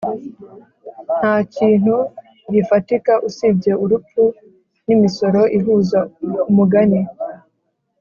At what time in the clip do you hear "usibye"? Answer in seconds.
3.27-3.71